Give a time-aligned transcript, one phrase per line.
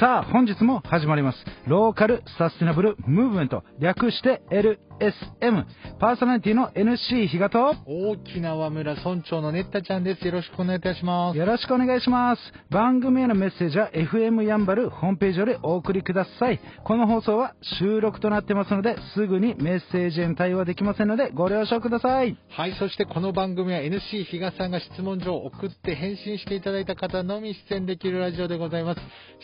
[0.00, 1.44] さあ、本日も始まります。
[1.66, 5.64] ローカルサステナブルムーブメント、略して L SM。
[5.98, 10.24] パーソナリティの NC 比嘉と、大きな和村村長のねったちゃんです。
[10.24, 11.38] よろしくお願いいたします。
[11.38, 12.42] よろしくお願いします。
[12.70, 16.60] 番組へのメッセージは FM やんばるホームページよりお送りください。
[16.84, 22.36] この放送は収録となってますので、すぐにメッセージへの対応はできませんので、ご了承ください。
[22.50, 29.00] はい、そしてこの番組は NC 比嘉さんが質問状を送って返信していただいた方のみ出演できるラジオでございます。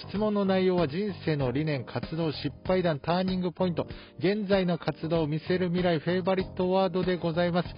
[0.09, 3.87] 質問の内容は人生の理念、活動、失敗談、ターニングポイント、
[4.19, 7.69] 現在の活動を見せる未来、フェイバリットワードでございます。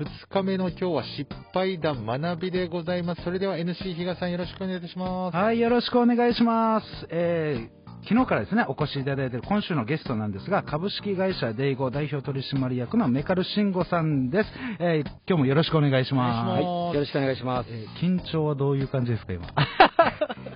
[0.00, 3.22] 2日目の今日は失敗談、学びでございます。
[3.22, 5.36] それでは NC 比嘉さんよろしくお願いいたします。
[5.36, 6.86] はい、よろしくお願いします。
[7.10, 14.50] えー昨日からですね、お越しいただいている今週のゲストなんですが、株式会社デイゴ代表取締役のメカル慎吾さんです。
[14.78, 16.46] えー今日もよろしくお願いします。
[16.46, 17.70] お願いしますはい、よろしくお願いします。
[17.70, 19.46] えー緊張はどういう感じですか、今。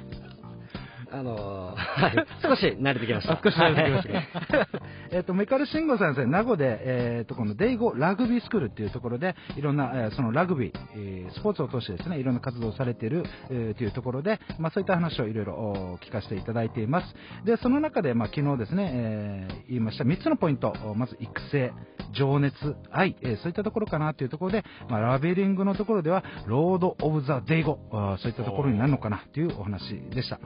[1.11, 3.34] あのーはい、少し慣れてきました。
[3.34, 4.09] あ少し慣れてきまし
[4.48, 4.69] たはい
[5.11, 17.15] えっと、銘苅信吾さんですね、名護で、えっと、このデイゴラグビースクールっていうところで、いろんな、えーそのラグビー、えースポーツを通してですね、いろんな活動をされている、えーというところで、まあ、そういった話をいろいろお聞かせていただいています。
[17.45, 21.72] で、その中で、まあ、昨日ですね、えー言いました3つのポイント、おまず育成、
[22.12, 27.78] 情熱、愛、えーそういったところかなというところで、まあ、ラベリングのところでは、 Lord of the デイゴ、
[28.19, 30.39] そういったところになるのかなというお話でした。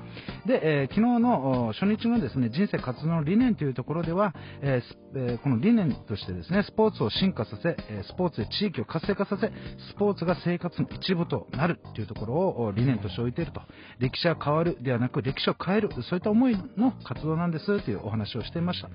[0.47, 9.48] で、でえー昨日の初日のですね、人生活動の理念というところでは、えーえこの理念としてですね、スポーツを進化させ、スポーツで地域を活性化させ、
[9.91, 13.61] スポーツが生活の一部となるというところを理念として置いていると。
[13.98, 18.89] 歴史は変わるではなく、歴史を変える、そういった思いの活動なんですというお話をしていました。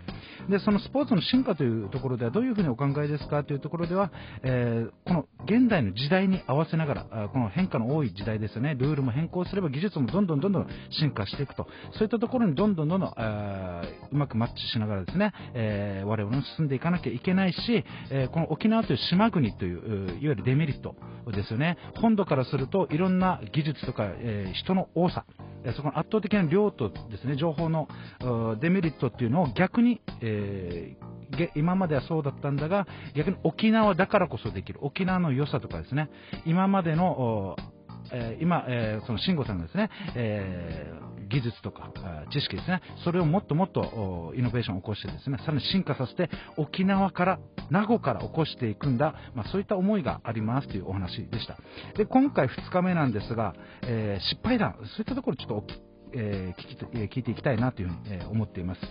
[0.50, 4.12] で、そのスポーツの進化というところではどういうふうにお考えですかというところでは、
[4.44, 13.14] えーこの現代の時代に合わせながら、この変化の多い時代ですよね、ルールも変更すれば技術もどんどんどんどん進化していくと、そういったところにどんどんどんどん、う
[14.16, 20.96] まくマッチしながらですね、えー我々も進んでいかなきゃいけないし、えーこの沖縄という島国という、いわゆるデメリット
[21.32, 25.26] ですよね、本土からするといろんな技術とか、えー人の多さ、
[25.76, 27.88] そこの圧倒的な量とですね、情報の
[28.60, 31.18] デメリットっていうのを逆に、えー
[31.56, 36.10] 今まではそうだったんだが、逆に沖縄だからこそできる、沖縄の良さとかですね、
[36.46, 37.58] 今までの、
[38.14, 41.92] えー今、えーその慎吾さんがですね、えー技術とか
[42.32, 47.40] 知識ですね、それをもっともっとイノベーションを起こしてですね、さらに進化させて、沖縄から、
[47.70, 51.58] 名護から起こしていくんだ、まあ、そういった思いがありますというお話でした。
[51.98, 58.82] で、今回2日目なんですが、えー失敗談、そういったところちょっとえー聞きえ聞いていきたいなというふうに、えー思っています。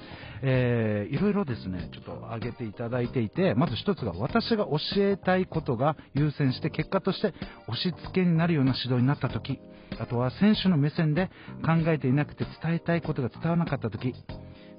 [0.43, 7.35] えーいろいろですね、ちょっと挙げていただいていて、まず一つが私が教えたいことが優先して、結果として
[7.69, 9.59] 押し付けになるような指導になったとき、
[9.99, 11.31] あとは選手の目線で
[11.65, 14.15] 考えていなくて伝えたいことが伝わらなかったとき、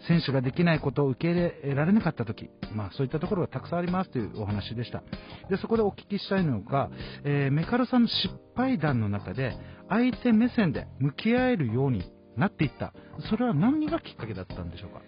[0.07, 5.01] 選手ができないことを受け入れられなかったとき、まあ、そういったところがたくさんありますというお話でした。
[5.49, 6.89] で、そこでお聞きしたいのが、
[7.23, 9.57] えーメカルさんの失敗談の中で、
[9.89, 12.03] 相手目線で向き合えるように
[12.37, 12.93] なっていった。
[13.29, 15.01] それは何がきっかけだったんでしょうか？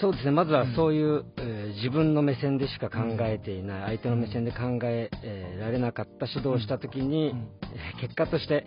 [0.00, 7.48] そうですね、まずはそういう、えー自分の目線でしか考えていない、相手の目線で考ええーられなかった指導をしたときに、うん。
[7.62, 8.64] えー結果として、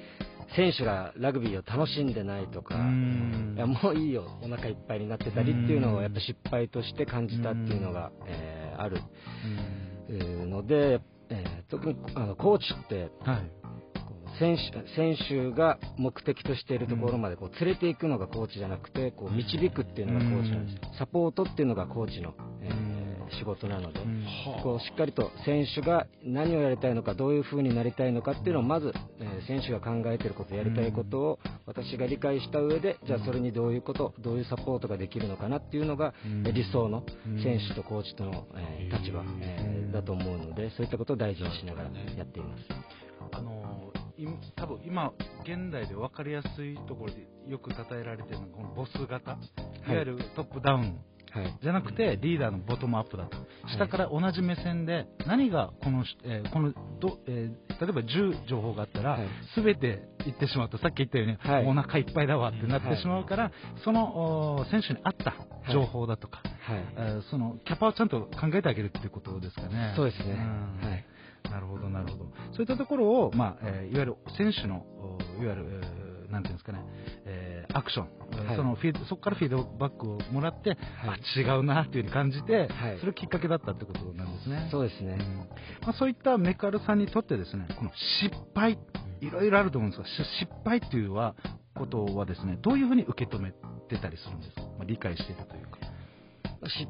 [0.58, 2.78] 選手がラグビーを楽しんでないとか、い
[3.58, 8.98] やもういいよ、お腹いっぱいになってたりっていうのをやっぱ失敗として感じたっていうのが、えーある。
[10.10, 13.52] えーので、えー特にあのコーチって、はい。
[14.40, 23.06] 選手選手が目的としているところまでこう連れていくのがコーチじゃなくてこう導くっていうのがコーチなんですサポートっていうのがコーチの、えー
[23.40, 24.24] 仕事なので、うん。
[24.62, 36.14] こうしっかりと選手が何をやりたいのかどういう風になりたいのかっていうのをまず、えー選手が考えていることやりたいことを私が理解した上でじゃあそれにどういうことどういうサポートができるのかなっていうのが、
[36.54, 37.42] 理想のうん。
[37.42, 42.64] 選手とコーチとの、えー立場、えーだと思うのでそういったことを大事にしながらやっています。
[43.32, 43.75] あの
[44.56, 45.12] 多分今、
[45.44, 49.94] 現代で分かりやすいところでよく称えられているのが、このボス型、い。
[49.94, 51.00] わゆるトップダウン。
[51.32, 51.58] はい。
[51.62, 53.38] じゃなくて、リーダーのボトムアップだと、
[53.78, 56.72] 下から同じ目線で、何がこの、えーこの
[57.02, 61.66] どえー例えば10情報があったらはい、すべ、て言ってしまうと、さっき言ったように、はい。
[61.66, 63.52] お腹いっぱいだわってなってしまうから、
[63.84, 65.36] そのお選手に合った
[65.74, 66.86] 情報だとか、はい。
[66.96, 69.94] えーそのキャパをちゃんと考えてあげるっていうことですかね。
[69.98, 70.32] そうですね。
[70.32, 70.88] うん。
[70.90, 71.06] はい。
[71.56, 72.26] なるほど、なるほど。
[72.52, 74.86] そういったところを、まあ、えーいわゆる選手の、
[75.40, 76.80] おいわゆる、えーなんていうんですかね、
[77.26, 84.68] えーアクション、えーはいそのフィードそこからフィードバックをもらって、はいあ、違うなっていうふうに感じて、はいそれがきっかけだったってことなんですね。
[84.70, 85.18] そうですね。
[85.18, 85.38] うん
[85.86, 87.92] まあ、そういったメカルさんにとってですね、この
[88.22, 88.78] 失敗、
[89.22, 90.12] いろいろあると思うんですが、し
[90.42, 91.36] 失敗っていうのは、
[91.74, 93.52] ことはですね、どういうふうに受け止め
[93.88, 95.78] てたりするんですか、まあ、理解しているというか。
[96.68, 96.88] 失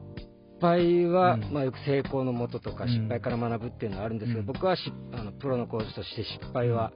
[0.59, 4.81] 敗は、うん、まあ、よく成功のもととか、失敗から学ぶっていうのはあるんですけど、うん、僕はし
[5.13, 6.91] あのプロのコーチとして失敗は、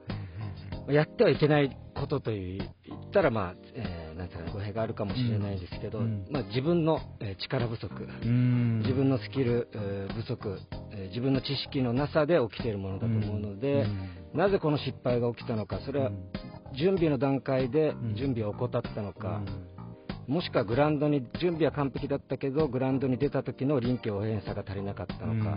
[0.88, 8.08] やってはいけないことと言ったら、まあえー、なんていうか語弊があるかもしれないですけど、うん、まあ、自分の、え力不足、
[8.82, 10.58] 自分のスキル、えー、不足、
[10.92, 13.86] えー、自分の知識のなさで起きているものだと思うので、
[14.34, 16.10] なぜこの失敗が起きたのか、それは
[16.76, 19.42] 準備の段階で準備を怠ったのか、
[20.30, 25.56] もしくはグラウンドに準備は完璧だったけどグラウンドに出た時の臨機応変さが足りなかったのか、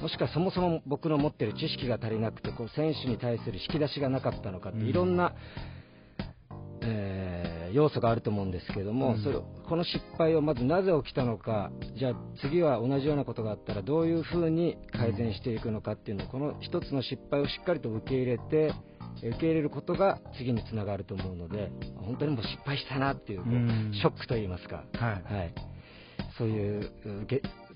[0.00, 5.34] もしくはそもそも僕の持っている知識が足りなくてこう選手に対する引き出しがなかったのかっていろんな、
[6.82, 9.36] えー、要素があると思うんですけども、うん、それ
[9.68, 18.72] この失敗をまずなぜ起きたのかじゃあ次は同じようなことがあったらどういうふうに改善していくのかっていうのをこの一つの失敗をしっかりと受け入れて
[19.22, 23.44] 受け入れることが次につながると思うので本当にもう失敗したなっていう
[23.94, 25.54] ショックといいますか、はい、はい、
[26.38, 26.90] そういう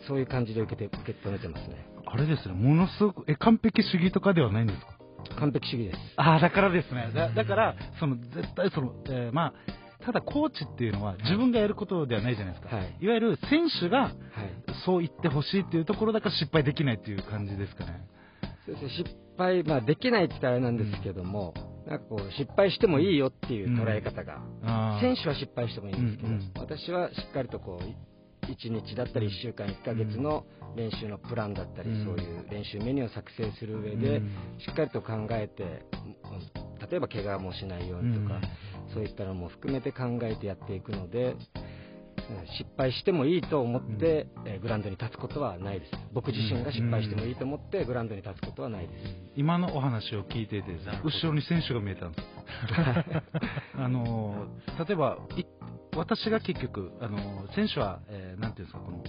[0.06, 1.86] そういう感じで受けて受け止めてますね。
[2.06, 2.54] あれですね。
[2.54, 5.40] ものすごくえ完璧主義とかではないんですか？
[5.40, 5.98] 完璧主義です。
[6.16, 7.10] ああだからですね。
[7.14, 14.12] だだからその絶対その、えー、まあただコーチっていうのは自分がやることではないじゃないですか、はい、いわゆる選手が
[14.84, 18.06] そう言ってほしいっていうところだから失敗できないっていう感じですかね。
[18.66, 21.54] そうですね失敗、まあ、できないって言ったらあれなんですけども、
[21.84, 24.40] うん、なんかこう失敗してもいいよっていう捉え方が、
[24.96, 27.84] うん、選手は失敗してもいいんですけど、うんうん、私はしっかりとこう
[28.44, 30.44] 1日だったり1週間、1ヶ月の
[30.76, 34.20] 練習のプランだったり、そういう練習メニューを作成する上で、
[34.58, 35.62] しっかりと考えて、
[36.90, 38.40] 例えば怪我もしないようにとか、
[38.92, 41.36] そういったのも含めて考えてやっていくので、
[42.58, 45.92] 失敗してもいいと思って、うん、えグラウンドに立つことはないです。
[46.12, 49.04] 僕自身が失敗してもいいと思ってグラウンドに立つことはないです、
[49.36, 52.28] 今のお話を聞いてて後ろに選手が見えたんです。
[53.76, 54.46] あの
[54.86, 55.18] 例えば
[55.96, 59.04] 私が結局あの選手は、えー、なんていうんですかこの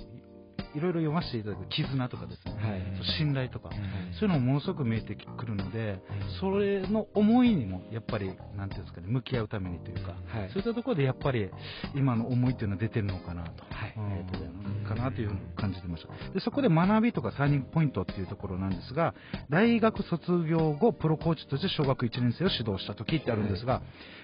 [0.75, 3.77] いろいろ読ませていただく絆とかですね、はい、信頼とか、はい、
[4.19, 6.01] そういうのもものすごく見えてくるので、
[6.39, 11.50] それの思いにもやっぱり、なんていうんですかね、向き合うためにというか、はい、そういったところでやっぱり
[11.95, 14.75] 今の思いっていうのは出てるのかなと、はい、ありがとうございます。
[14.86, 16.33] かなというふうに感じてました。
[16.33, 19.13] でそこで学びとかターニングポイントっていうところなんですが、
[19.50, 23.81] 大学卒業後、プロコーチとして小学1年生を指導した時ってあるんですが、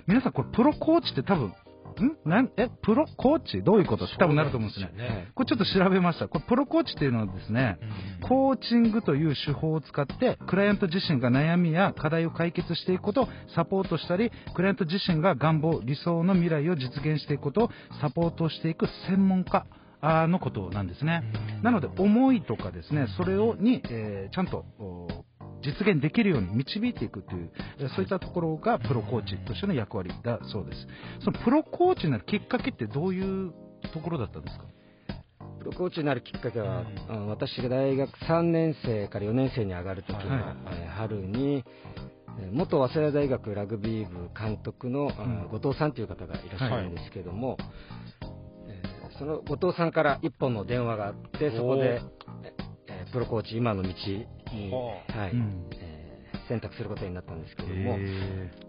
[0.07, 1.53] 皆さんこれプロコーチって多分
[1.99, 3.63] んなんえ、プロコーチ？
[3.63, 4.05] どういうこと？
[4.05, 4.91] って多分なると思うんですね。
[4.97, 6.27] ねこれちょっと調べました。
[6.27, 7.77] これプロコーチっていうのはですね、
[8.21, 17.69] うん、コーチングという手法を使って、クライアント自身が悩みや課題を解決していくことをサポートしたり、クライアント自身が願望、理想の未来を実現していくことを
[18.01, 19.65] サポートしていく専門家。
[20.03, 21.21] のことなんですね。
[21.61, 24.65] なので、思いとかですね、それをに、えー、ちゃんと
[25.63, 27.51] 実現できるように導いていくという、
[27.95, 30.87] そういったところがプロコーチとしての役割だそうです。
[31.23, 33.53] そのプロコーチになるきっかけってどういう
[33.93, 34.65] ところだったんですか？
[35.59, 41.63] プロコーチになるきっかけは、うん、私が大学3年生から4年生に上がるときの、はい、春に、
[42.51, 47.59] 元早稲田大学ラグビー部監督の、うん、後藤さんという方がいらっしゃるんですけども、はい、
[49.19, 52.01] その後藤さんから1本の電話があって、そこで、
[52.87, 53.89] えプロコーチ、今の道
[54.53, 55.31] に、はい
[55.79, 57.97] えー、選択することになったんですけども、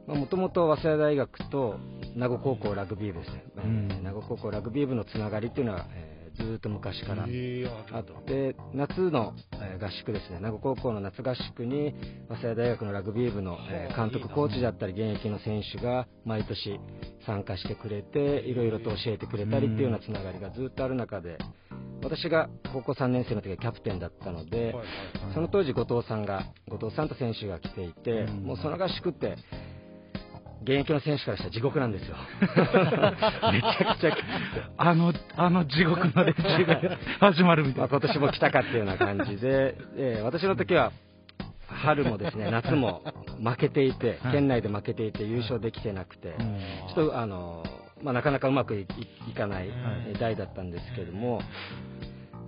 [0.06, 1.76] もともと早稲田大学と
[2.14, 7.28] 名護高校ラグビー部ですね、うん、名護高校ラグビー部のつながりっていうのは、えーずっと昔からあっ
[8.24, 9.34] て夏の
[9.80, 10.40] 合宿ですね。
[10.40, 11.94] 名護高校の夏合宿に
[12.28, 13.58] 早稲田大学のラグビー部の
[13.94, 16.80] 監督コーチだったり現役の選手が毎年
[17.26, 21.38] 参加してくれていろいろと教えてくれたりっていうようなつながりがずっとある中で
[22.02, 24.74] 私が高校3年生の時はキャプテンだったので、
[25.34, 29.36] その当時、後藤さんが、後藤さんと選手が来ていて、もうその合宿って、
[30.62, 32.16] 現役の選手からしたら地獄なんですよ。
[33.52, 34.16] めちゃくちゃ
[34.76, 37.88] あの、あの地獄の練習が始まるみたいな。
[37.88, 40.92] まあ、今年も来たかっていうような感じで、 えー、私の時は、
[41.66, 43.02] 春もですね、夏も
[43.42, 46.34] 負けていて、県内で負けていて優勝できてなくて、
[46.94, 47.64] ちょっとあの、
[48.02, 48.86] まあ、なかなかうまくい
[49.36, 49.70] かない
[50.18, 51.40] 代だったんですけども、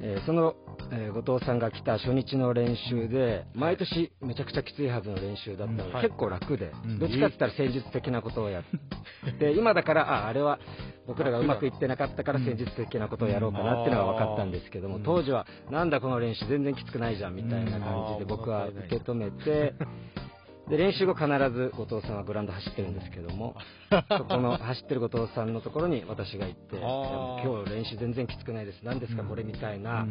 [0.01, 0.55] えー、その、
[0.93, 10.59] えー、後藤さんが来た初日の練習で、毎年めちゃくちゃきついはずの練習だったので、結構楽で、どっちかって言ったら戦術的なことをやって、 今だから、あ、あれは
[11.07, 19.75] 僕らがうまくいってなかったから戦術的なことをやろうかなっていうのが分かったんですけども、当時は、なんだこの練習全然きつくないじゃんみたいな感じで僕は受け止めて、
[20.69, 23.55] で練習後必ず後藤さんはグラウンド走ってるんですけども
[23.91, 28.83] そこの走ってる後藤さんのところに私が行って今日練習全然きつくないです。
[28.83, 30.07] 何ですかこれみたいな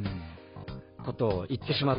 [1.04, 1.98] ことを言ってしまっ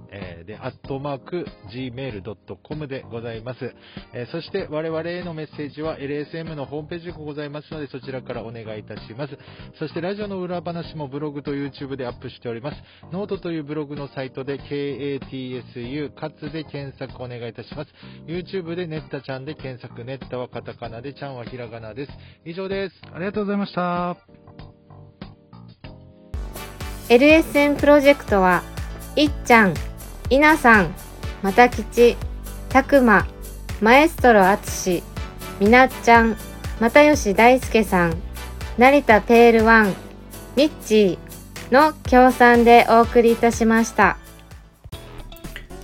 [0.45, 3.73] で、アットマーク gmail.com でございます
[4.13, 4.27] え。
[4.31, 9.37] そして我々へのメッセージは LSM のホームページがございますので、そちらからお願いいたします。
[9.79, 12.77] そしてラジオの裏話もブログと YouTube でアップしております。
[13.11, 17.91] ノートというブログのサイトで KATSU かつで検索お願いいたします。
[18.27, 22.11] YouTube でネッタちゃんで検索、ネッタはカタカナで、ちゃんはひらがなです。
[22.45, 22.95] 以上です。
[23.13, 24.44] ありがとうございました。
[27.07, 28.63] LSN プロジェクトは、
[29.15, 29.75] いっちゃん、
[30.31, 30.95] いなさん、
[31.43, 32.17] またきち、
[32.69, 33.27] たくま、
[33.79, 35.03] マエストロあつし、
[35.59, 36.35] みなっちゃん、
[36.79, 38.17] 又吉大輔さん、
[38.79, 39.93] 成田ペールワン、
[40.55, 44.17] ミッチーの協賛でお送りいたしました。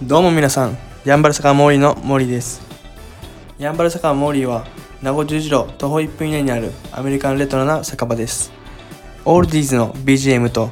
[0.02, 2.62] どうも皆さん、ヤンバル坂モーリーの森です。
[3.60, 4.66] ヤンバル坂モーリーは、
[5.04, 8.52] 名護十字路徒歩1分以内にあるアメリカンレトロな酒場です。
[9.24, 10.72] オールディーズの BGM と